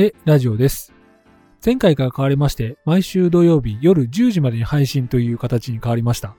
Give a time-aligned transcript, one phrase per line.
[0.00, 0.92] へラジオです。
[1.66, 6.36] 前回から変わりまして、毎週土曜日夜10時までに配信という形に変わりました。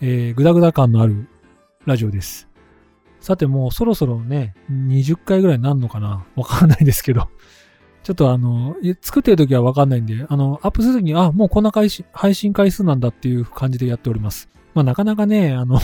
[0.00, 1.28] えー、ぐだぐだ感のある
[1.86, 2.48] ラジオです。
[3.20, 6.26] さてもうそろそろね、20回ぐらいになるのかな？
[6.34, 7.28] わからないですけど。
[8.02, 14.48] ちょっとあの、作ってる時はわかんないんで、あの、アップする時に、あ、もうこんな配信配信回数なんだっていう感じでやっております。
[14.74, 15.78] まあなかなかね、あの、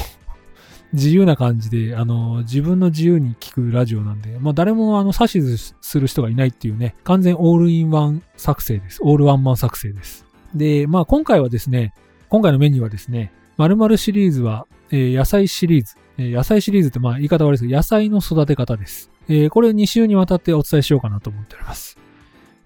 [0.92, 8.98] 自由な感じで、あの、自分の自由に聞くラジオなんで、まあ誰もあの、指図する人がいないっていうね、完全オールインワン作成です。
[9.02, 10.24] オールワンマン作成です。
[10.54, 11.92] で、まあ今回はですね、
[12.28, 15.96] 今回のメニューはですね、〇〇シリーズは、えー野菜シリーズ。
[16.18, 19.10] えー野菜シリーズってまあ言い方悪いですけど、野菜の育て方です。
[19.28, 21.98] えーこれ2週にわたってお伝えしようかなと思っております。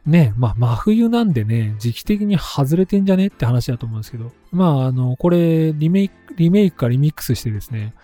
[0.06, 7.95] ねまあ真冬なんでね、時期的に外れてんじゃねって話だと思うんですけど、まああの、これリメイク、リメイクかリミックスしてですね、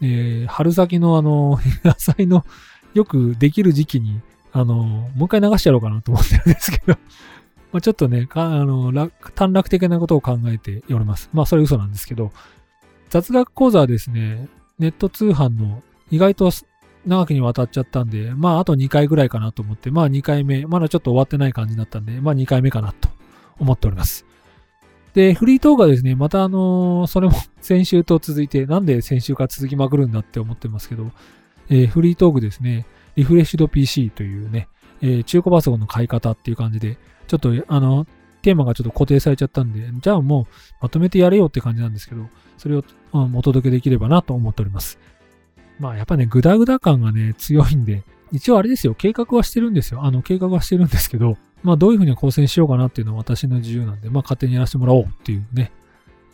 [0.00, 2.44] えー春先のあの、野菜の
[2.94, 4.20] よくできる時期に、
[4.52, 6.98] あの、もう一回流してやろうかなと思ってるんですけど、
[7.72, 11.30] まあちょっとね、あの、楽短絡的なことを考えております。
[11.32, 12.32] まあそれ嘘なんですけど、
[13.10, 16.50] 雑学講座はですね、ネット通販の意外と
[17.06, 23.08] 長きにわたっちゃったんで、まああと2回ぐらいかなと思って、まあ2回目、まだちょっと終わってない感じだったんで、まあ2回目かなと
[23.58, 24.24] 思っております。
[25.14, 31.10] で、フリートークはですね、またあのーそれも 先週と続いて、なんで先週から続きまくるんだって思ってますけど、
[31.68, 32.86] えーフリートークですね、
[33.16, 34.68] リフレッシュド PC というね、
[35.00, 38.06] えー中古パソコンの買い方っていう感じで、ちょっとあの、
[38.42, 40.46] テーマがちょっと固定されちゃったんで、じゃあもう
[40.82, 44.98] まとめてやれよって感じなんですけど、それを、うんお届けできればなと思っております。
[45.78, 50.04] まあやっぱね、グダグダ感がね、強いんで、一応あれですよ、計画はしてるんですよ。
[50.04, 55.72] あの、計画はしてるんですけど、まあどういう風に構成しようかなっていうのは私の自由なんで、まあ勝手にやらせてもらおうっていうね、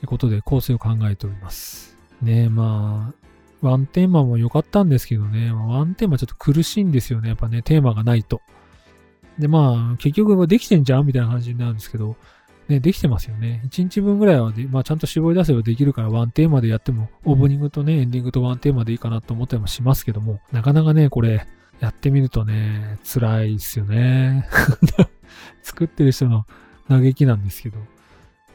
[0.06, 1.97] ことで構成を考えております。
[2.22, 8.41] ねえまあ、ワンテーマも良かったんですけどね、ワンテーマちょっと苦しいんですよね、やっぱね、テーマがないと。
[9.39, 12.17] で、まあ、結局できてんじゃんみたいな感じになるんですけど、
[12.68, 13.62] ね、できてますよね。
[13.67, 21.46] 1日分ぐらいはで、まあ、ちゃんと絞り出せばできるから、ワンテーマでやっても、オープニングとね、エンディングとワンテーマでいいかなと思ったりもしますけども、なかなかね、これ、
[21.80, 24.46] やってみるとね、辛いですよね。
[25.62, 26.46] 作ってる人の
[26.89, 27.79] 嘆きなんですけど。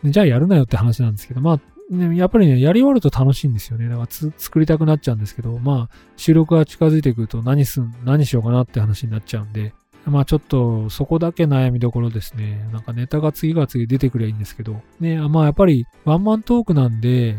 [0.03, 1.59] じゃあやるなよって話なんですけど、まあ、
[1.93, 3.87] ね、やっぱりね、やり終わると楽しいんですよね。
[3.87, 9.73] だから作りたくなっちゃうんですけど、まあ、収録が近づいてくると何すん、何しようかなって話になっちゃうんで、
[10.05, 12.67] まあちょっとそこだけ悩みどころですね。
[12.71, 14.81] なんかネタが次が次出てくりゃいいんですけど。
[14.99, 17.37] ね、まあやっぱりワンマントークなんで、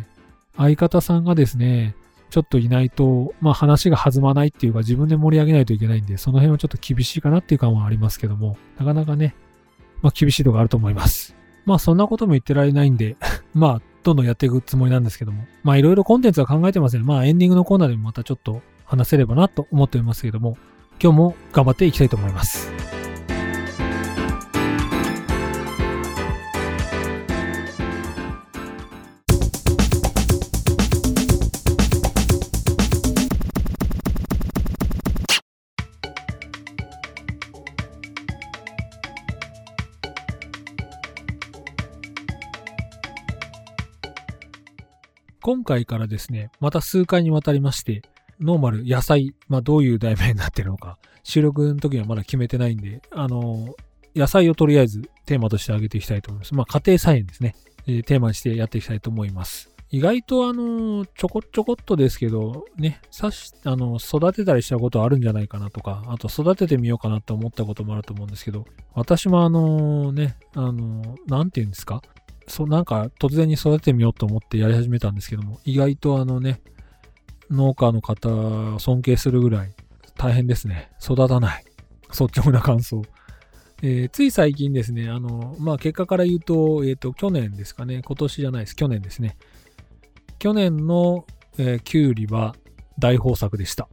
[0.57, 1.95] 相方さんがですね、
[2.31, 9.35] ちょっといないと、まあ話が弾まないっていうか自分で盛り上げないといけないんで、その辺はちょっと厳しいかなっていう感はありますけども、なかなかね、
[10.03, 11.37] まあ厳しいとこあると思います。
[11.67, 13.17] まあそんなことも言ってられないんで、
[13.55, 17.05] まあどんどんやっていくつもりなんですけども、まあいろいろコンテンツは考えてますね。
[17.05, 20.57] まあエンディングのコーナーでもまたちょっと話せればなと思っておりますけども、
[21.03, 22.73] 今日も頑張っていきたいと思います。
[45.43, 48.01] 今回からですね、また数回にわたりまして、
[48.41, 53.75] ノーマル野菜、まあどういう題名になってるのか、 収録の時にはまだ決めてないんで、あの、
[54.15, 56.55] 野菜をとりあえずテーマとして挙げていきたいと思います。
[56.55, 57.55] まあ家庭菜園ですね、
[57.87, 59.71] えーテーマにしてやっていきたいと思います。
[59.91, 72.03] 意外とあの、ちょこちょこっとですけど、ね、さし、あの、育てたりしたことあるんじゃないかなとか、あと育ててみようかなと思ったこともあると思うんですけど、私もあの、ね、あの、なんて言うんですか？
[72.49, 76.61] そう、なんか突然に育ててみようと思ってやり始めたんですけども、意外とあのね、
[77.55, 79.73] 農家の方尊敬するぐらい
[80.17, 80.91] 大変ですね。
[81.03, 81.65] 育たない。
[82.11, 83.03] 率直な感想。
[83.83, 89.37] えーつい最近ですね、あの、まあ、結果から言うと、えっ、と、去年ですかね、今年じゃないです、去年ですね。
[90.39, 91.27] 去年の、
[91.59, 92.55] えーキュウリは
[92.99, 93.89] 大豊作でした。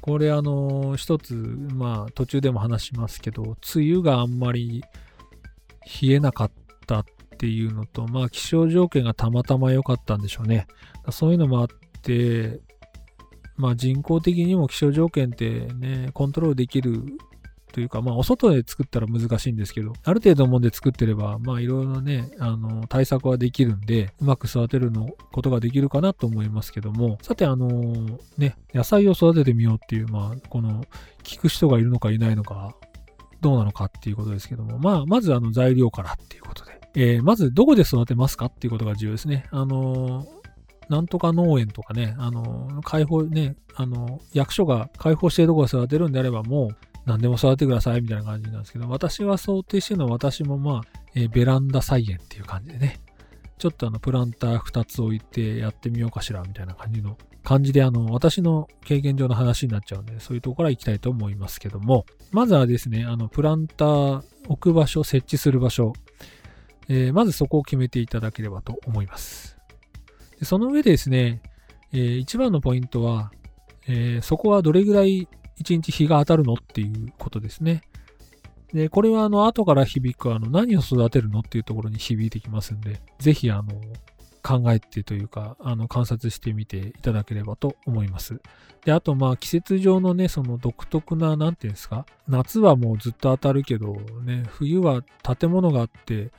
[0.00, 3.42] これあの、一つ、まあ、途中でも話しますけど、
[3.74, 4.82] 梅雨があんまり
[6.02, 6.52] 冷えなかっ
[6.86, 7.04] たっ
[7.38, 10.66] ていうのと、まあ、気象条件がたまたま良かったんでしょうね。
[11.10, 11.68] そういうのもあっ、
[13.56, 17.04] まあ人工的にも気象条件ってね、コントロールできる
[17.72, 27.68] というか、まあお外で作ったら難しいんですけど、ある程度のもんで作ってれば、まあいろいろね、あの、対策はできるんで、うまく育てるのことができるかなと思いますけども、さてあの、
[28.38, 30.84] ね、野菜を育ててみようっていう、まあこの、
[31.22, 32.74] 聞く人がいるのかいないのか、
[33.40, 39.46] どうなのかっていうことですけども、まあまずあの材料からっていうことで、えーまずどこで育てますかっていうことが重要ですね。
[39.50, 40.26] あの
[40.90, 46.76] なんとか農園とかね、あの、開放ね、あの、役所が開放しているところで育てるんであればもう、
[47.06, 53.00] 何でも育ててくださいみたいな感じなんですけど、私は想定してるのは私もまあ、えー、ベランダ菜園っていう感じでね、
[53.60, 65.92] ちょっとあのプランター2つ置いてやってみようかしらみたいな感じの感じであの私の経験上の話になっちゃうんでそういうところから行きたいと思いますけどもまずはですねあのプランター置く場所設置する場所、
[66.88, 69.59] えー、まずそこを決めていただければと思います。
[70.42, 71.40] その上でですね、
[71.92, 73.32] えー、一番のポイントは、
[73.86, 77.82] えー、そこはどれぐらい一日日が当たるのっていうことですね
[78.72, 83.68] で、これはあの、後から響くあの、何を育てるのっていうところに響いてきますんで、ぜひあの、
[84.42, 88.40] 考えてというか、あの、観察してみていただければと思います。
[88.84, 93.94] で、あと、まあ、季節上のね、その独特な、なんていうんですか、夏はもうずっと当たるけど、
[94.24, 96.30] ね、冬は建物があって、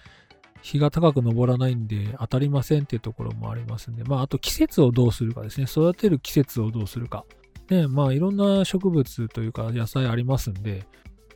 [0.61, 7.25] 日が高く昇らないんで当たりませんっていうところもありますんで、まあ、あと季節をどうするかですね、育てる季節をどうするか。
[7.69, 10.85] ね、まあ、いろんな植物というか野菜ありますんで、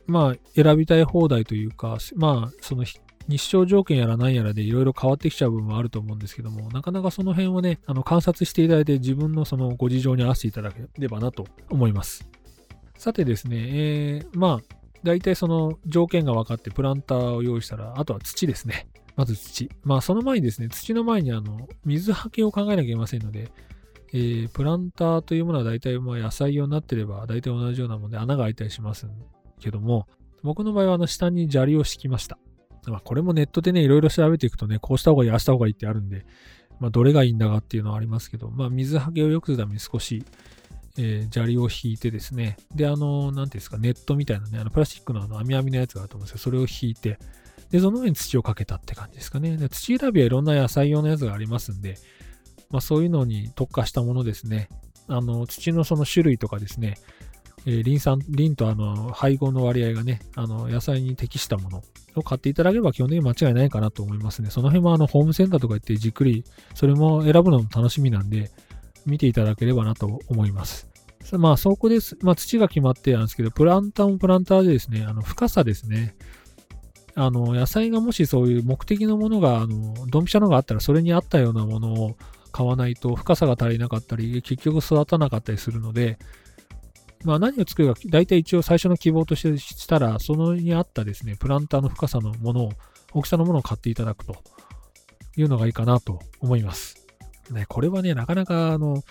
[0.06, 3.00] まあ、選びたい放題というか、まあ、その日
[3.38, 12.28] 照条件やら何やらでいろいろ変わってきちゃう部分もあると思うんですけども、なかなかその辺をね、あの観察していただいて自分のそのご事情に合わせていただければなと思います。
[12.96, 18.86] さてですね、えー、まあ、大体その条件が分かってプランターを用意したら、あとは土ですね。
[19.16, 19.70] まず土。
[19.82, 23.50] まあ、その前にですね、土の前にあの、水はけを考えなきゃいけませんので、
[24.12, 29.06] えー、プランターというものは大体まあ野菜用になってれば大体同じようなもので穴が開いたりします
[29.58, 30.06] けども、
[30.42, 32.38] 僕の場合はあの下に砂利を敷きました。
[32.86, 36.24] まあ、これもネットでね、いろいろ調べていくとね、こうした方がいい、ああした方がいいってあるんで、
[36.78, 40.24] まあ、どれがいいんだかっていうのはありますけど、まあ、水はけを良くするために少し、
[40.98, 47.18] えー、砂利を引いてですね、で、あの、なんていうんですか、ネットみたいなね、あのプラスチックのあの網網のやつがあると思うんですけど、それを引いて、
[47.70, 49.56] で、その上に土をかけたって感じですかね。
[49.56, 51.96] で土選びはいろんな野菜用のやつがありますんで、
[52.70, 54.68] まあ、そういうのに特化したものですね。
[55.08, 56.96] あの、土のその種類とかですね、
[57.64, 61.82] えー、リン酸、リンとあの、配合の割合がね、あの、野菜に適したもの
[62.14, 64.50] を買っていただければ基本的に間違いないかなと思いますね。
[64.50, 68.50] その辺もあの、ホームセンターとか行ってじっくり、それも選ぶのも楽しみなんで、
[69.06, 70.88] 見ていただければなと思います。
[71.32, 72.16] まあ、そこです。
[72.20, 76.16] まあ、土が決まってなんですけど、プランターもプランターでですね、あの、深さですね。
[77.18, 82.16] あの、野菜がもしそういう目的のものが、あの、ドンピシャのがあったら、それに合ったようなものを
[82.52, 86.18] 買わないと、深さが足りなかったり、結局育たなかったりするので、
[87.24, 92.72] まあ、何を作るか、大体一応最初の希望としてしたら、そのに合ったですね、プランターの深さのものを、
[93.14, 94.36] 大きさのものを買っていただくと
[95.38, 97.06] いうのがいいかなと思います。
[97.50, 99.02] ね、これはね、なかなか、あの、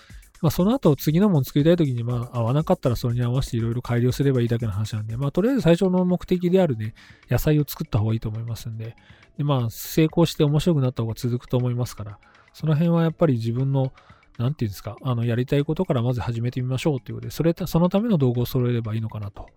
[0.42, 6.94] まあ、その後次のもの作りたい時に、まあ、合わなかったらそれに合わせていろいろ改良すればいいだけの話なんで、まあ、とりあえず最初の目的であるね、
[7.30, 8.96] 野菜を作った方がいいと思いますんで、
[9.38, 12.20] で、まあ、成功して面白くなった方が続くと思いますから、
[12.54, 13.92] その辺はやっぱり自分の
[14.38, 19.48] なんていうんですか、あの、やりたいことからまず始めてみましょうということで、それ、そのための道具を揃えればいいのかなと。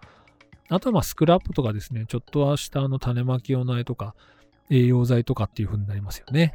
[0.68, 4.14] あとは、まあ、スクラップとかですね、ちょっとは下の種まき用苗とか、
[4.70, 6.54] 栄養剤とかっていう風になりますよね。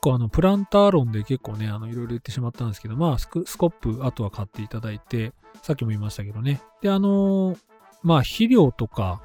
[0.00, 6.62] 結構あの、プランター論で結構ね、あの、いろいろ言ってしまったんですけど、まあスコップ、あとは買っていただいて、さっきも言いましたけどね。
[6.80, 7.58] で、あのー、
[8.02, 9.20] まあ、肥料とか、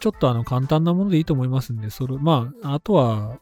[0.00, 3.38] ちょっとあの、簡単なものでいいと思いますんで、それ、まあ、あとは、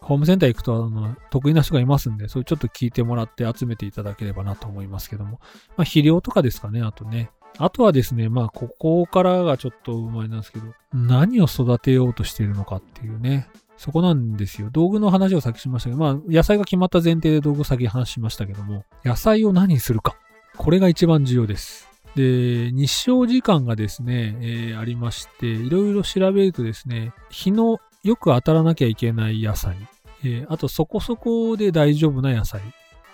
[0.00, 5.32] ホームセンター行くと、あの、得意な人がいますんで、それちょっと聞いてもらって集めていただければなと思いますけども。
[5.76, 7.30] まあ、肥料とかですかね、あとね。
[7.58, 10.64] あとはですね、まあ、ここからがちょっとうまいなんですけど、
[10.94, 13.50] 何を育てようとしているのかっていうね。
[13.80, 14.68] そこなんですよ。
[14.70, 20.16] 道具の話を先しましたけど、まあ、野菜が決まった前提で道具を先話しましたけども、野菜を何にするか。
[20.58, 21.88] これが一番重要です。
[22.14, 29.78] で、日照時間がですね、えー、ありまして、いろいろ調べるとですね、日のよく当たらなきゃいけない野菜、
[30.24, 32.60] えー、あとそこそこで大丈夫な野菜、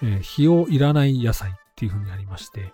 [0.02, 2.72] えー、日をいらない野菜っていう風にありまして、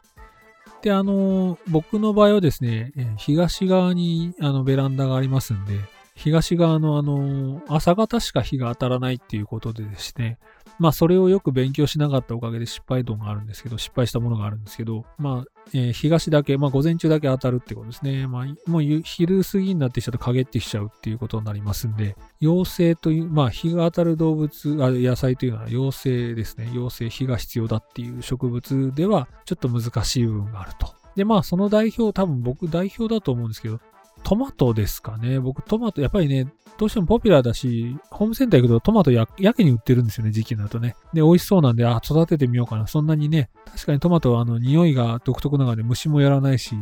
[0.81, 5.75] で、あの僕の場合はですね、東側にあのベランダがありますんで、
[6.15, 10.39] 東側のあの、朝方しか日が当たらないっていうことでですね、
[10.79, 18.27] まあそれをよく勉強しなかったおかげで失敗度があるんですけど、失敗したものがあるんですけど、まあ、えー、東だけ、まあ午前中だけ当たるってことですね。
[18.27, 26.71] まあもう昼過ぎになってきちゃうと陰ってきちゃうっていうことになりますんで、陽性という、まあ日が当たる動物、あ野菜というのは陽性ですね。
[26.75, 31.03] 陽性、日が必要だっていう植物ではちょっと難しい部分があると。
[31.15, 33.81] で、まあ、その代表、多分僕代表だと思うんですけど、
[34.23, 35.41] トマトですかね。
[35.41, 40.97] 僕、トマト、やっぱりね、どうしてもポピュラーだし、ホームセンター行くとトマトややけに売ってるんですよね、時期になるとね。
[41.13, 42.87] で、美味しそうなんで、あ、育ててみようかな。
[42.87, 46.75] そんなにね、確かにトマトはあの、匂いが独特なので虫もやらないし、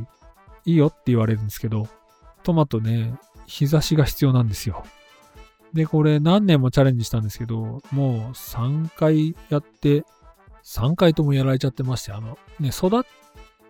[0.64, 1.88] いいよって言われるんですけど、
[2.42, 3.14] トマトね、
[3.46, 4.84] 日差しが必要なんですよ。
[5.72, 10.04] で、これ何年もチャレンジしたんですけど、もう3回やって、
[10.64, 13.02] 3回ともやられちゃってまして、あの、ね、育っ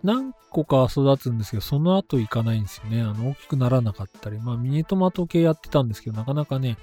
[0.02, 3.02] 何個か育つんですけど、その後行かないんですよね。
[3.02, 6.78] あの、大きくならなかったり、まあ、ミニトマト系やってたんですけど、なかなかね、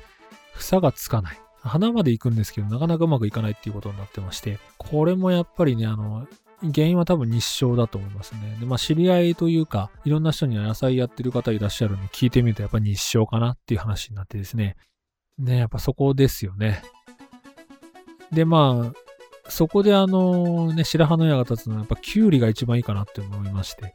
[0.54, 1.40] 房がつかない。
[1.62, 6.28] 花まで行くんですけど、なかなかうまくいかないっていうことになってまして、これもやっぱりね、あの、
[6.74, 8.58] 原因は多分日照だと思いますね。
[8.60, 14.76] で、まあ知り合いというか、いろんな人には野菜やってる方いらっしゃるんで聞いてみるとやっぱ日照かなっていう話になってですね。
[15.38, 16.82] ね、やっぱそこですよね。
[18.32, 19.07] で、まあ、
[19.50, 23.94] そこであの、ね、白羽の矢が立つのはやっぱキュウリが一番いいかなって思いまして。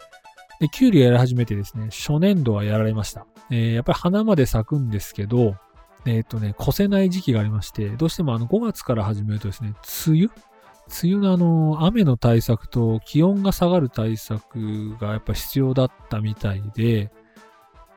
[0.60, 3.26] で、キュウリやり始めてですね、初年度はやられました。
[3.50, 5.56] えー、やっぱり花まで咲くんですけど、
[6.04, 9.74] えっ、とね、越せない時期がありまして、どうしてもあの5月から始めるとですね、
[10.06, 10.30] 梅雨？
[11.02, 17.10] 梅雨のあの、雨の対策と気温が下がる対策がやっぱ必要だったみたいで、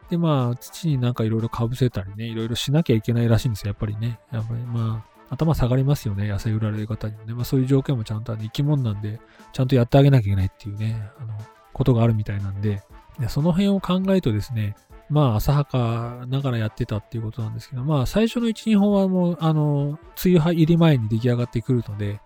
[0.10, 4.20] で、まあ、土になんかいろいろかぶせたりね、いろいろしなきゃいけないらしいんですよ、やっぱりね。
[4.32, 7.34] やっぱりまあ、頭下がりますよね、野菜売られる方にはね。
[7.34, 9.20] まあそういう条件もちゃんとあ生き物なんで、
[9.54, 11.34] ちゃんとやってあげなきゃいけないっていうね、あの、
[11.74, 12.84] ことがあるみたいなんで、
[13.20, 14.76] でその辺を考えるとですね、
[15.10, 22.20] まあ浅はかながらやってたっていうことなんですけど、まあ最初の1、2本はもう、あの、梅雨入り前に出来上がってくるので、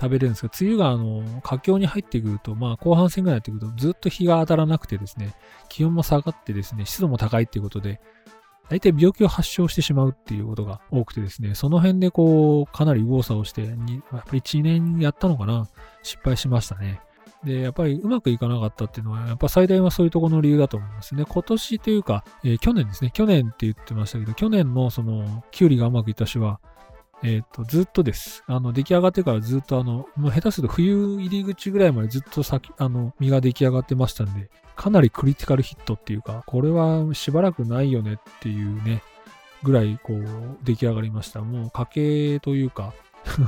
[0.00, 5.34] 食べれるんですけど、梅雨があの、佳境に入ってくると、まあ後半戦ぐらいになってくると、ずっと日が当たらなくてですね、
[5.68, 8.00] 気温も下がってですね、湿度も高いっていうことで、
[8.72, 13.74] 大体病気を発症してしまうっていうことが多くてですね、その辺でこう、かなり右往左往して、やっ
[14.10, 15.68] ぱり1年やったのかな、
[16.02, 17.02] 失敗しましたね。
[17.44, 21.26] で、やっぱりうまくいかなかったっていうのは、やっぱ最大はそういうところの理由だと思いますね。
[21.28, 23.10] 今年というか、えー、去年ですね。
[23.12, 26.58] 去年って言ってましたけど、去年のその、キュウリがうまくいった種は、
[27.24, 28.42] えっ、ー、と、ずっとです。
[28.46, 39.02] あの、出来上がってからずっとあの、もう下手すると冬入り口ぐらいまでずっと先、あの、実が出来上がってましたんで、かなりクリティカルヒットっていうか、これはしばらくないよねっていうね、
[39.62, 40.24] ぐらいこう、
[40.64, 41.42] 出来上がりました。
[41.42, 42.92] もう家計というか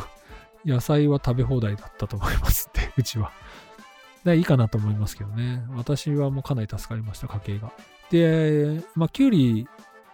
[0.64, 3.32] 野菜は食べ放題だったと思いますって、 うちは。
[4.24, 5.64] で、いいかなと思いますけどね。
[5.74, 7.72] 私はもうかなり助かりました、家計が。
[8.10, 9.68] で、まあ、キュウリ、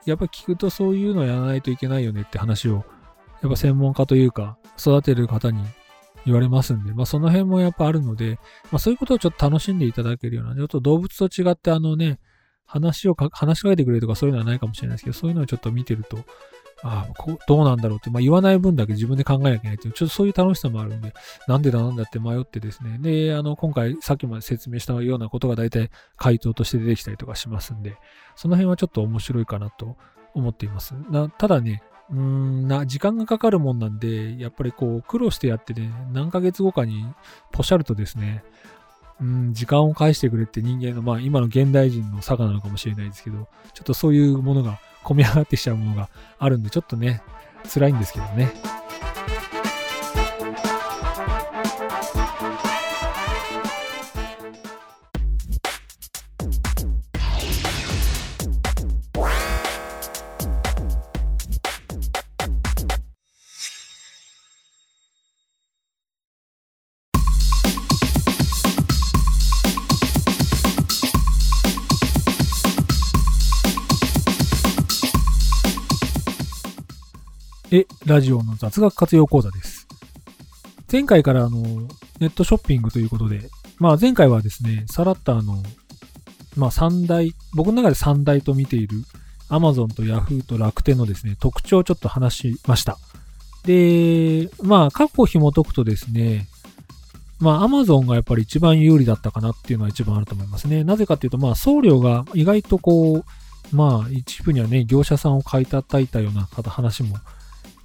[0.07, 2.85] やっぱ聞くとそういうのやらないといけないよねって話を
[3.43, 5.63] やっぱ専門家というか、育てる方に
[6.27, 8.39] 言われますんで、まあその辺もやっぱあるので、
[8.71, 12.19] まあそういうことをちょっと楽しんでいただけるような、ちょっと動物と違ってあのね、
[12.67, 16.19] 話をか、話しかけてくれるとかそういうのはないかもしれないですけど、そういうのをちょっと見てると、
[16.83, 21.13] ああ、こう、どうなんだろうって、まあ言わない分だけ自分で考えなきゃいけないっていう、ちょっとそういう楽しさもあるんで、
[21.47, 22.99] なんでだなんだって迷ってですね。
[23.01, 27.97] で、あの、今回さっきまで説明したようなことが大体回答として出てきたりとかしますんで、
[28.35, 29.97] その辺はちょっと面白いかなと
[30.35, 30.95] 思っています。
[31.39, 31.83] ただね、
[32.13, 37.05] うーんな、時間がかかるもんなんで、やっぱりこう、苦労してやってね、何ヶ月後かに
[37.53, 38.43] ポシャるとですね、
[39.21, 47.23] うん、時間を返してくれって人間の、まあ今の現代人の差なのかもしれないですけど、ちょっとそういうものが込み上がってきちゃうものがあるんで、ちょっとね、
[47.73, 48.53] 辛いんですけどね。
[77.73, 79.87] え、ラジオの雑学活用講座です。
[80.91, 81.61] 前回からあの、
[82.19, 83.49] ネットショッピングということで、
[83.79, 85.63] まあ前回はですね、さらっとあの、
[86.57, 89.05] まあ三大、僕の中で三大と見ている
[89.51, 92.99] Amazon と Yahoo と楽天のですね、特徴をちょっと話しました。
[93.65, 96.49] で、まあ過去紐解くとですね、
[97.39, 100.83] まあ Amazon がやっぱり一番有利だったかなっていうのは一番あると思いますね。
[100.83, 103.25] なぜかっていうと、まあ送料が意外とこ
[103.73, 107.17] う、まあ一部にはね、業者さんを買い叩いたような話も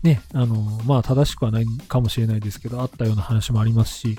[0.05, 4.17] ね、あの、まあ正しくはないかもしれないですけど、あったような話もありますし、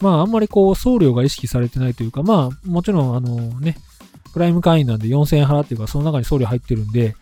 [0.00, 3.76] まああんまりこう送料が意識されてないというか、まあもちろんあのね、
[4.32, 7.16] プライム会員なんで4000円払っていうか、その中に送料入ってるんで、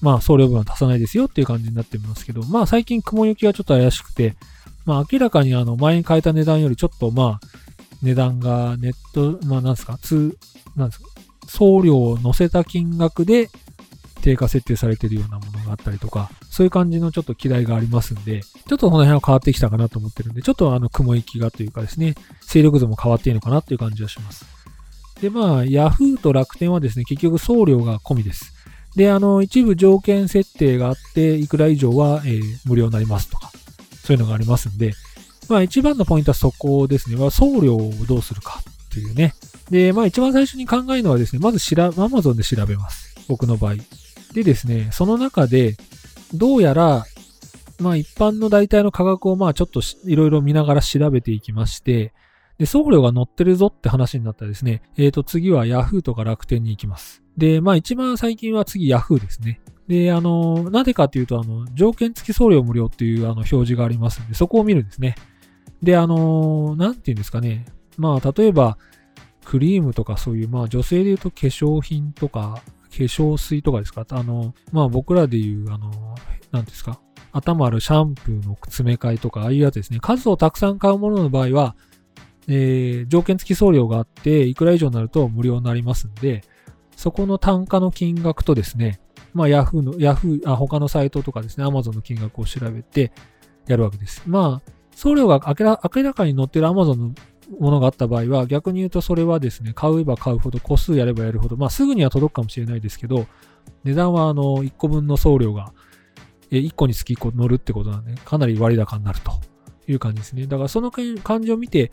[0.00, 4.36] まあ送料分は足さないですよっていう感じになってますけど、まあ最近雲行きがちょっと怪しくて、
[4.84, 7.46] まあ明らかにあの前に変えた値段よりちょっとまあ
[8.02, 10.36] 値段がネット、まあなんすか、通、
[10.76, 11.08] なんですか、
[11.48, 13.48] 送料を乗せた金額で
[14.22, 24.44] 低下設定されてるようなものがあったりとか、そういう感じのちょっと機題がありますんで、ちょっとこの辺は変わってきたかなと思ってるんで、ちょっとあの雲行きがというかですね、勢力図も変わっているのかなっていう感じはします。
[25.22, 28.52] で、まあ、Yahoo と楽天はですね、結局送料が込みです。
[28.96, 33.50] で、あの、一部条件設定があって、いくら以上は、えー、無料になりますとか、
[34.04, 34.92] そういうのがありますんで、
[35.48, 37.16] まあ一番のポイントはそこですね。
[37.16, 39.34] は送料をどうするかっていうね。
[39.70, 43.14] で、まあ一番最初に考えるのはですね、まずしら、Amazon で調べます。
[43.28, 43.76] 僕の場合。
[44.34, 45.76] でですね、その中で、
[46.34, 47.04] どうやら、
[47.80, 52.12] まあ一般の大体の価格をまあちょっといろいろ見ながら調べていきまして、
[52.58, 57.22] で、送料が乗ってるぞって話になったらですね、えっ、ー、と次は Yahoo とか楽天に行きます。
[57.36, 59.60] で、まあ一番最近は次 Yahoo ですね。
[59.88, 65.16] で、あの、なぜかというと、あの、条件付き送料無料っていうあの表示がありますんで、そこを見るんですね。
[65.82, 67.66] で、あの、なんていうんですかね。
[67.98, 68.78] まあ、例えば、
[69.44, 74.04] クリームとかそういう、まあ、女性で言うと化粧品とか、化粧水とかですか？
[74.10, 75.90] あの、まあ、僕らで言う、あの、
[76.50, 77.00] なんですか？
[77.32, 79.98] 頭あるシャンプーの詰め替えとか、ああいうやつですね。
[80.00, 81.76] 数をたくさん買うものの場合は、
[82.46, 86.42] えー、条件付き送料があって、いくら以上になると無料になりますんで、
[86.94, 89.00] そこの単価の金額とですね、
[89.32, 93.12] まあ、ヤフーの、ヤフー、あ、他のサイトとかですね、アマゾンの金額を調べて
[93.66, 94.22] やるわけです。
[94.26, 97.14] まあ、送料が明らかに載ってる Amazon の
[97.58, 103.26] ものがあった場合は、逆に言うとそれはですね、買えば買うほど、個数やればやるほど、まあすぐには届くかもしれないですけど、
[103.84, 105.72] 値段はあの、1個分の送料が、
[106.50, 109.32] 1個につき1個乗るってことなんで、かなり割高になると
[109.86, 110.46] いう感じですね。
[110.46, 111.90] だからその感じを見て、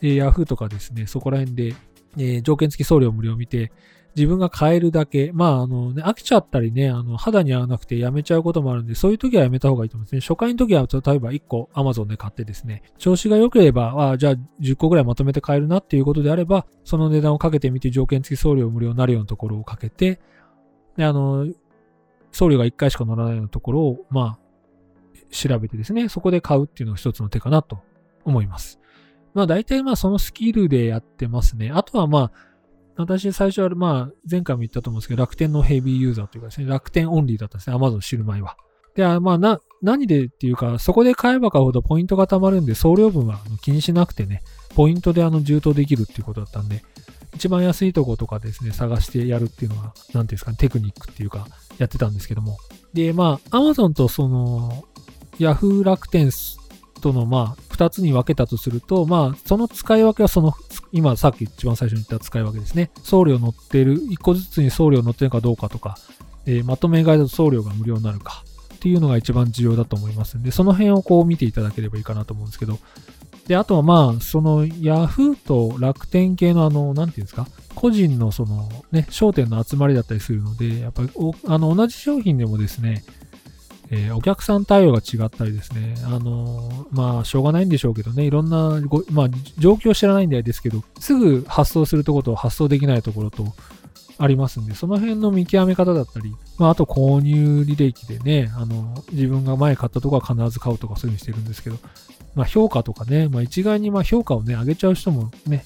[0.00, 1.74] Yahoo とかですね、そこら辺で、
[2.18, 3.72] え条件付き送料無料を見て、
[4.16, 10.20] 自分が買えるだけ、まあ、あのね、飽きちゃったりね、あの、肌に合わなくてやめちゃうこともあるんで、そういう時はやめた方がいいと思うんですね。
[10.22, 20.18] 初回の時は、例えば1個 Amazon で買ってですね、調子が良ければ、あじゃあ10個ぐらいまとめて買えるなっていうことであれば、その値段をかけてみて条件付き送料無料になるようなところをかけて、
[20.96, 21.46] で、あの、
[22.32, 24.46] 送料が1回しか乗らないようなところを、まあ、
[25.30, 27.80] 調べてですね、そこで買うっていうのが一つの手かなと
[28.24, 28.80] 思います。
[29.36, 31.70] まあ大体まあそのスキルでやってますね。
[31.70, 32.45] あとはまあ、
[32.96, 38.56] 私最初は、まあ、前回も言ったと思うんですけど、楽天のヘビーユーザーというかですね、楽天オンリーだったんですね、Amazon 知る前は。
[38.94, 44.42] で、まあ、な、何でっていうか、そこで買えば買うほどポイントが貯まるんで、送料分は気にしなくてね、
[44.74, 46.82] ポイントであの、充当できるっていうことだったんで、
[47.34, 52.56] 一番安いとことかですね、探してやるっていうのは、なんていうんですかね、テクニックっていうか、やってたんですけども。
[52.94, 54.84] で、まあ、Amazon とその、
[55.38, 56.30] Yahoo 楽天
[57.00, 60.54] との、まあ、二つに分けたとすると、まあ、その使い分けはその、
[60.92, 62.90] 今さっき一番最初に言った使い分けですね。
[63.02, 65.98] 送料乗ってる、一個ずつに送料乗ってるかどうかとか、
[66.46, 72.78] えー、まとめ買いだと送料が無料になるかっていうのが一番重要だと思いますんで、その辺をこう見ていただければいいかなと思うんですけど、
[73.46, 81.10] で、あとはまあ、その Yahoo と楽天系のあの、なんていうんですか、個人のそのね、商店の集まりだったりするので、やっぱり
[81.46, 83.04] あの同じ商品でもですね、
[83.90, 93.54] えー、お客さん対応が違ったりですね、あのー、まあ、しょうがないんでしょうけどね、いろんなご、まあ、状況知らないんでですけど、すぐ発送するところと発送できないところと
[94.18, 101.76] ありますんで、その辺の見極め方だったり、まあ、あと購入履歴でね、あの、自分が前買ったとこは必ず買うとかそういうふうにしてるんですけど、
[102.34, 105.64] まあ、評価とかね、まあ、一概にまあ評価をね、上げちゃう人もね、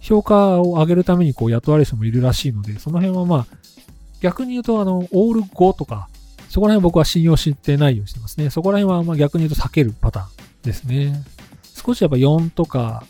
[0.00, 3.46] 評価を上げるためにこう雇われる人もいるらしいので、その辺はまあ、
[4.20, 6.08] 逆に言うと、あの、オール5とか、
[6.54, 8.48] そこら辺僕は信用してないようにしてますね。
[8.48, 10.28] そこら辺はま逆に言うと避けるパターン
[10.62, 11.24] ですね。
[11.84, 13.02] 少しやっぱ4とか、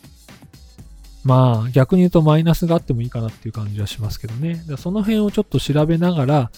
[1.25, 4.65] まあ逆に言うとマイナスがあってもいいかなっていう感じはしますけどね。
[4.79, 6.51] その辺をちょっと調べながら、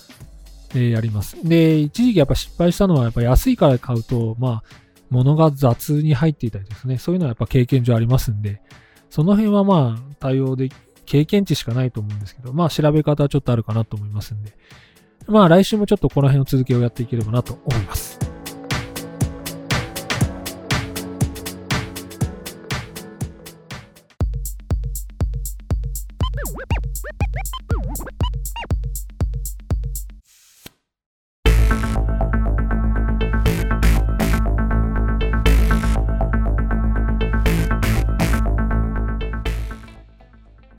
[0.77, 1.37] え、やります。
[1.42, 4.62] で、一時期やっぱ失敗したのはやっぱ安いから買うと、まあ、
[5.11, 6.99] 物が雑に入っていたりですね。
[6.99, 8.62] そういうのはやっぱ経験上ありますんで、
[9.11, 10.68] その辺はまあ対応で、
[11.05, 14.53] 経験値しかないと思うんですけど、まあ調べ方はちょっとあるかなと思いますんで、
[15.28, 18.18] まあ来週もちょっとこの辺の続きをやっていければなと思います。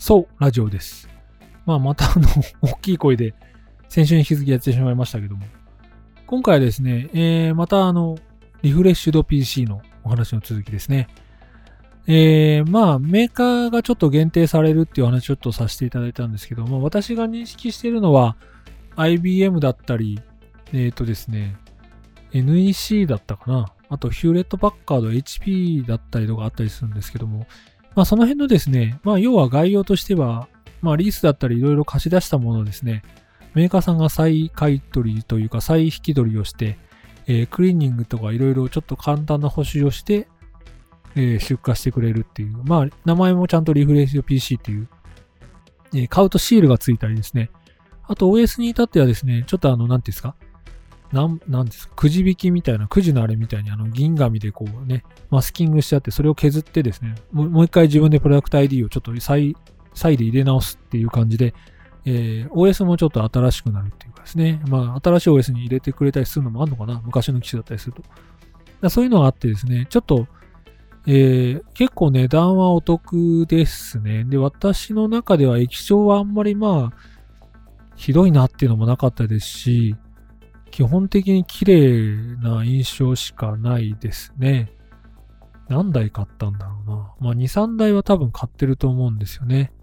[0.07, 1.09] そう、ラジオです。
[1.65, 2.29] まあ、またあの、
[2.61, 3.33] 大きい声で
[3.89, 5.45] 先週に引き続きやってしまいましたけども、
[6.25, 8.17] 今回はですね、えー、またあの、
[8.61, 11.07] リフレッシュド PC のお話の続きですね。
[12.07, 18.37] えー、まあ、メーカーがちょっと限定されるっていう話ちょっとさせていただいたんですけども、私が認識しているのは、
[18.95, 20.19] IBM だったり、
[20.73, 21.57] えっ、ー、とですね、
[22.33, 23.73] NEC だったかな。
[23.89, 27.47] あと、ヒューレット・パッカード、HP だったりとかあったりするんですけども、
[27.95, 30.47] まあ、その辺のですね、まあ、要は概要としては、
[30.81, 33.03] まあ、リースだったりいろいろ貸し出したものですね、
[33.57, 36.77] メーカーさんが再買い取りというか再引き取りをして、
[37.25, 40.27] えー、クリーニングとかいろいろちょっと簡単な補修をして、
[41.15, 44.87] えー、出荷してくれるっていう、まあ、名前もちゃんとリフレッシュ PC っていう、
[45.95, 47.49] えー、買うとシールがついたりですね。
[48.03, 50.35] あと OS に至ってはですね、ちょっとあの、なんていうんですか、
[51.11, 59.55] なん、なんですか、くじ引きみたいな、くじのあれみたいに、あの、銀紙でこうね、マスキングしちゃって、それを削ってですね、もう一回自分でプロダクト ID をちょっと再、
[59.93, 61.53] 再で入れ直すっていう感じで、
[62.09, 68.01] えー、OS もちょっと新しくなるっていうかですね、まあ、新しい OS に入れてくれたりするのもあるのかな昔の機種だったりすると。
[68.79, 70.25] だそういうのがあってですね、ちょっと、
[71.05, 74.23] えー、結構値段はお得ですね。
[74.23, 76.97] で、私の中では液晶はあんまりまあ、
[77.97, 79.95] ひどいなっていうのもなかったですし、
[80.71, 84.71] 基本的に綺麗な印象しかないですね。
[85.67, 86.95] 何台買ったんだろうな。
[87.19, 89.73] まあ、2、3台は多分買ってると思うんですよね。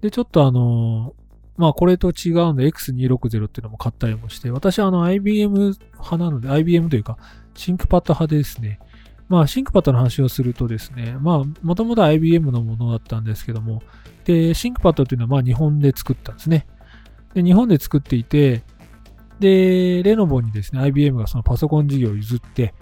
[0.00, 1.14] で、ちょっとあの
[1.56, 7.16] まあこれと違うんで X260 っていうのも買ったりもして、私はあの IBM 派なので、IBM というか、
[7.54, 8.78] シンクパッド派ですね、
[9.28, 13.82] まあ ThinkPad の話をするとですね、まあもともと IBM のものだったんですけども、
[14.24, 16.66] で、 ThinkPad っていうのはまあ日本で作ったんですね。
[17.34, 18.62] で、日本で作っていて、
[19.40, 22.74] で、レノボにですね、IBM がそのパソコン事業を譲って、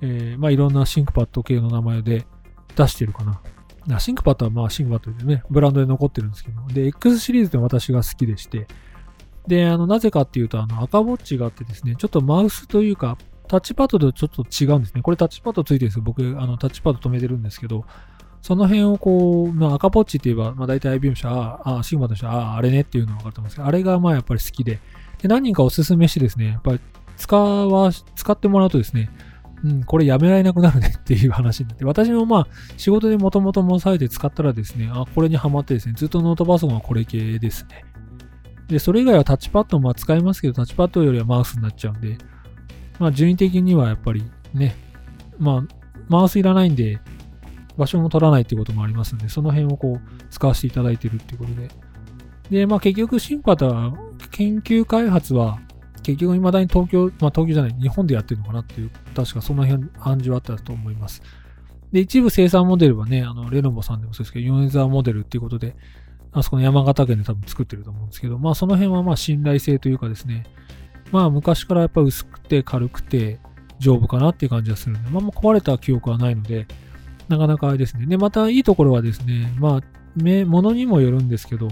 [0.00, 2.26] えー、まあいろんな ThinkPad 系の名前で
[2.76, 3.40] 出してるかな。
[3.98, 8.66] ThinkPad はまあ ThinkPad でね、ブランドで残ってるんですけど、で、X シリーズで私が好きでして、
[9.46, 15.02] で、あの、なぜかっていうと、あの、赤ポッチがあってですね、ちょっとマウスというか、タッチパッドとちょっと違うんですね。
[15.02, 16.02] これタッチパッドついてるんですよ。
[16.04, 17.84] 僕、あの、タッチパッド止めてるんですけど、
[18.42, 24.78] その辺をこう、まあ、赤ポッチって言えば、まあ、大体 IBM 社、ああ、シグマとしては、ああ、あれねっていうのが分かると思うんですけど、あれがまあやっぱり好きで、
[25.20, 26.80] で、何人かおすすめしてですね、やっぱり
[27.16, 29.10] 使わ、使ってもらうとですね、
[29.62, 32.46] うん、これやめられなくなるねっていう話になって、私もまあ、
[32.76, 37.84] 仕事でもともともされて使ったらですね、あ、これにハマってですね、ずっとノートパソコンはこれ系ですね。
[38.68, 42.16] で、それ以外はタッチパッドもまあ使いますけど、タッチパッドよりはマウスになっちゃうんで、
[42.98, 44.76] まあ、順位的にはやっぱりね、
[45.38, 45.74] まあ、
[46.08, 47.00] マウスいらないんで、
[47.76, 51.68] 場所も取らないってこともありますんで、その辺をこう、使わせていただいてるっていうことで。
[52.50, 53.92] で、まあ結局、シンパタは、
[54.30, 55.58] 研究開発は、
[56.02, 61.22] 結局未だに東京、まあ東京じゃない、日本でやってるのかなっていう、確かその辺、暗示はあったと思います。
[61.92, 65.76] で、一部生産モデルはね、あの、レノボさんでもそうですけど、ヨネザーモデルっていうことで、
[66.32, 70.44] あそこの山形県で多分作ってると思うんですけど、まあその辺はまあ信頼性というかですね、
[71.10, 73.40] まあ昔からやっぱ薄くて軽くて
[73.80, 76.66] 丈夫かなっていう感じがするんで、まあもう壊れた記憶はないので、
[77.30, 78.06] なかなかあれですね。
[78.06, 81.68] で、またいいところはですね、まあ、ものにもよるんですけど、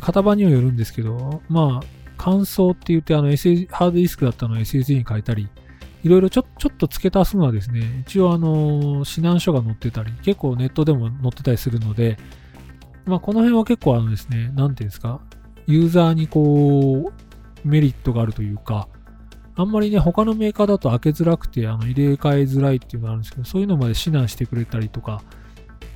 [0.00, 5.48] 型番にもよるんですけど、まあ、乾燥って言って、あの、SS、ハードディスクだったのを SSD に変えたり、
[6.04, 12.16] いろいろちょちょっと付け足すのはですね、一応あの、指南書が載ってたり、結構ネットでも載ってたりするので、
[13.06, 15.20] まあこの辺は結構あのですね、なんていうんですか、
[15.66, 18.86] ユーザーにこう、メリットがあるというか、
[19.56, 25.22] あんまりね、他のメーカーだと開けづらくて、あの、入れ替えづらいっていうのがあるんですけど、そういうのまで指南してくれたりとか、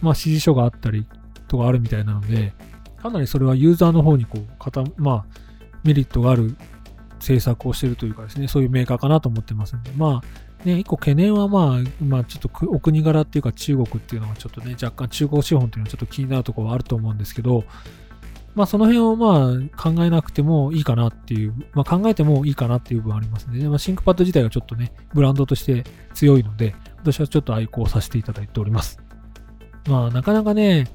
[0.02, 1.06] まあ指示書があったり
[1.46, 2.52] とかあるみたいなので、
[3.00, 5.45] かなりそれはユーザーの方にこう、かたまあ、
[5.86, 6.56] メリットがある
[7.14, 17.64] 政策をしているというかですね、そういうメーカーかなと思ってますんで、まあ、ね、一個懸念はまあ、まあ、ちょっとお国柄っていうか中国っていうのがちょっとね、若干中国資本っていうのはちょっと気になるところはあると思うんですけど、
[18.56, 23.68] まあその辺をまあ考えなくてもいいかなっていう、まあ考えてもいいかなっていう部分ありますね。
[23.68, 28.98] まあシンクパッド自体がちょっとね、ブランドとして強いので、私はちょっと愛好させていただいております。
[29.86, 30.88] まあなかなかね、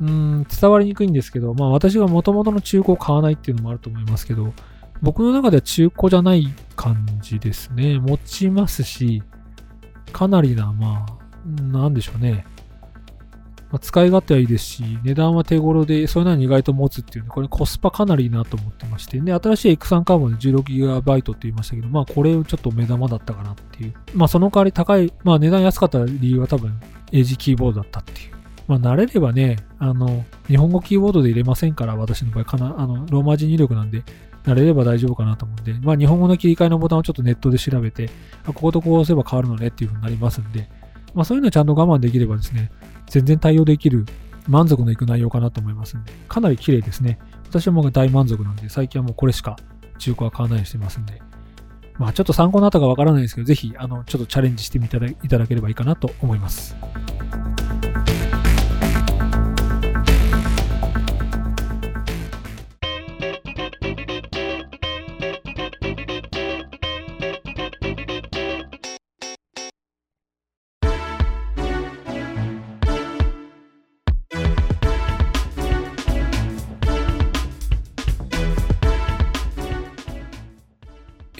[0.00, 4.52] うん、伝わりにくいんですけど、まあ私が元々の中古を買わないっていうのもあると思いますけど、
[5.02, 7.98] 僕の中では中古じゃない感じですね。
[7.98, 9.22] 持ちますし、
[10.12, 12.44] かなりな、まあ、なんでしょうね。
[13.70, 23.94] まあ、使い勝手はいいですし、値段は手頃で、そういうのに意外と持つっていうのこれコスパかなりいいなと思ってまして、で、新しい X3 カーボンで 16GB って言いましたけど、まあこれちょっと目玉だったかなっていう。
[24.14, 26.80] まあその代わり高い、まあ値段安かった理由は多分、
[27.12, 28.37] エイジキーボードだったっていう。
[28.68, 34.04] まあ慣れればね、あの、日本語キーボードで入れませんから、私の場合かな、あの、ローマ字入力なんで、
[34.44, 38.10] 慣れれば大丈夫かなと思うんで、まあ日本語の切り替えのボタンをちょっとネットで調べて、
[38.44, 40.68] あこことこう押せば変わるのねっていう風になりますんで、
[41.14, 42.70] まあそういうのちゃんと我慢できればですね、
[43.06, 44.04] 全然対応できる
[44.48, 47.18] 満足のいく内容かなと思いますんで、かなり綺麗ですね。
[47.48, 49.56] 私はもう大満足なんで、最近はもうこれしか
[49.98, 51.20] 中古は買わないようにしてますんで、
[51.98, 56.76] まあちょっと参考になったかわからないですけど、ぜひ、あの、ちょっとチャレンジしてみていただければいいかなと思います。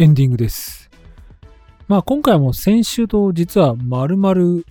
[0.00, 0.88] エンディングです。
[1.88, 4.62] まあ今回も先週と実は丸々、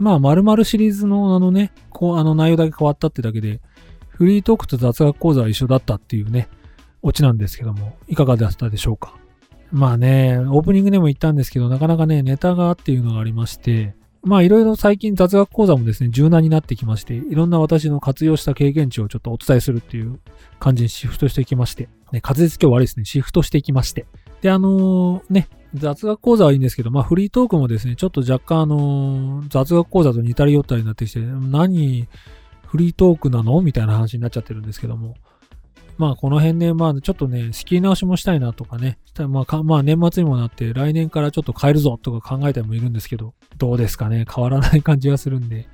[0.00, 3.60] まあ丸々シリーズのあのね、こうあの内容だけ変わったってだけで、
[4.08, 6.48] フリートークと雑学講座は一緒だったっていうね、
[7.00, 9.14] オチなんですけども、いかがだったでしょうか？
[9.70, 20.18] まあね、オープニングでも言ったんですけど、なかなかね、ネタがっていうのがありまして、まあいろいろ最近雑学講座もですね、柔軟になってきまして、いろんな私の活用した経験値をちょっとお伝えするっていう
[20.58, 24.06] 感じにシフトしてきまして、ね、滑舌今日悪いですね、シフトしてきまして。
[24.42, 32.06] で、あのーね、雑学講座はいいんですけど、まあフリートークもですね、ちょっと若干あのー雑学講座と似たり寄ったりになってきて、何、
[32.66, 33.62] フリートークなの？
[33.62, 35.14] みたいな話になっちゃってるんですけども、
[35.98, 45.68] まあこの辺ね、まあちょっとね、仕切り直しもしたいなとかね、まあ、まあ年末にもなって来年からちょっと変えるぞとか考えてもいるんですけど、どうですかね、変わらない感じがするんで、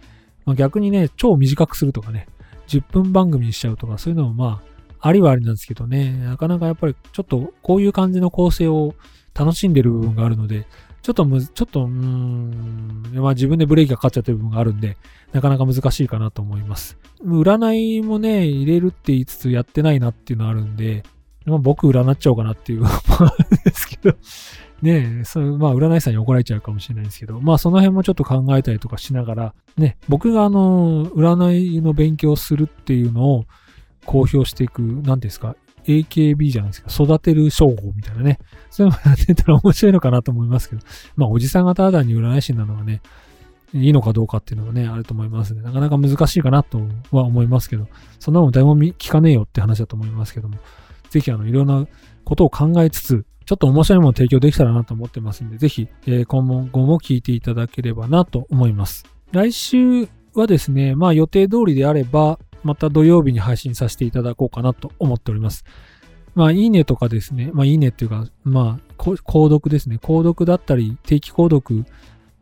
[0.45, 2.27] まあ逆にね、超短くするとかね、
[2.67, 8.95] 10分番組にしちゃうとか、そういうのもまあ、ありはありなんですけどね、なかなかやっぱりちょっとこういう感じの構成を
[9.35, 10.67] 楽しんでる部分があるので、
[11.03, 14.97] ちょっとむ、ちょっと、うーん、まあ自分でブレーキがかかっちゃってる部分があるんで、
[15.33, 16.99] なかなか難しいかなと思います。
[17.25, 21.05] 占いもね、入れるって言いつつやってないなっていうのあるんで、
[21.47, 24.17] まあ僕占っちゃおうかなっていうの もあるんですけど、
[24.83, 33.45] ねえ、そうまあ占い師さんに怒られちゃうかもしれないんですけど、まあその辺もちょっと考えたりとかしながら、ね、僕があの、占いの勉強するっていうのを
[34.09, 38.39] 公表していく、何ですか、AKB じゃないですか、育てる商法みたいなね。
[38.71, 40.83] そういうのやってたら面白いのかなと思いますけど、
[41.15, 43.03] まあおじさんがただに占い師なのがね、
[43.75, 45.61] いいのかどうかっていうのがね、あると思いますね。
[45.61, 47.87] なかなか難しいかなとは思いますけど、
[48.19, 50.57] そんなの誰も聞かねえよって話だと思いますけども、
[51.11, 51.87] ぜひあの、いろんな
[52.25, 59.05] ことを考えつつ、ちょっと面白いものを提供できたらなと思ってますんで、ぜひ、えー今後も聞いていただければなと思います。
[59.33, 65.65] 来週はですね、まあ予定通りであれば、また土曜日に配信させていただこうかなと思っております。
[66.35, 69.99] まあ、いいねとかですね、まあ、いいねっていうか、まあ、購読ですね。
[70.01, 71.85] 購読だったり、定期購読、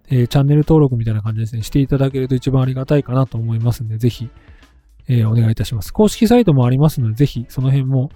[0.08, 4.28] えーチャンネル登録みたいな感じですね、していただけると一番ありがたいかなと思いますんで、ぜひ、
[5.08, 5.92] えーお願いいたします。
[5.92, 8.10] 公式サイトもありますので、ぜひその辺も、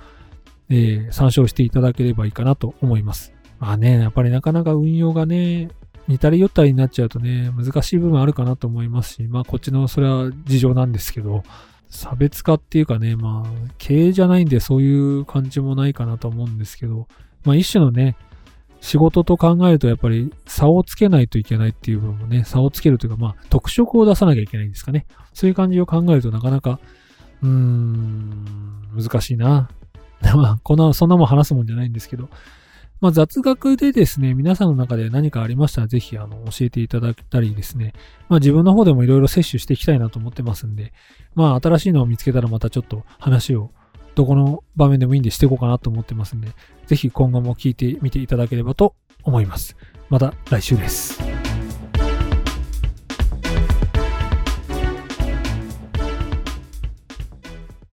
[0.69, 3.33] えー参照していただければいいかなと思います。
[3.59, 5.71] まあね、やっぱりなかなか運用がね、
[6.09, 11.43] 似たり寄ったりになっちゃうとね、難しい部分あるかなと思いますし、まあこっちのそれは事情なんですけど、
[11.91, 17.09] 差別化っていうかね、まあ、経営じゃないんでそういう感じもないかなと思うんですけど、
[17.45, 18.17] まあ一種のね、
[18.81, 25.07] 仕事と考えるとやっぱり差をつけないといけないっていう部分もね、差をつけるというか、まあ特色を出さなきゃいけないんですかね。
[25.35, 26.79] そういう感じを考えるとなかなか、
[27.43, 28.47] うーん、
[28.97, 29.69] 難しいな。
[30.35, 32.29] まあ、こんな、そんなもん話すもんじゃないんですけど、
[33.01, 37.95] まあ雑学でですね、皆さんの中で何かありましたらぜひあの教えていただけたりですね、
[38.29, 40.93] まあ自分の方でもいろいろ摂取していきたいなと思ってますんで、
[41.35, 43.71] まあ新しいのを見つけたらまたちょっと話を
[44.15, 46.49] どこの場面でもいいんでしていこうかなと思ってますんで、
[46.87, 49.77] ぜひ今後も聞いてみていただければと思います。
[50.09, 51.30] また来週です。